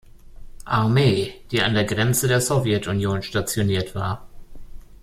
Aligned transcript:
Armee, 0.65 1.35
die 1.51 1.61
an 1.61 1.75
der 1.75 1.83
Grenze 1.83 2.27
der 2.27 2.41
Sowjetunion 2.41 3.21
stationiert 3.21 3.93
war. 3.93 4.27